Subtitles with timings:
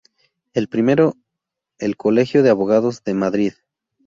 [0.55, 1.15] El primero
[1.77, 3.53] el Colegio de Abogados de Madrid.